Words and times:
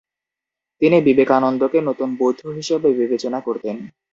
তিনি 0.81 0.97
বিবেকানন্দকে 1.07 1.79
‘নতুন 1.81 2.09
বুদ্ধ’ 2.19 2.41
হিসেবে 2.57 2.89
বিবেচনা 2.99 3.39
করতেন। 3.47 3.75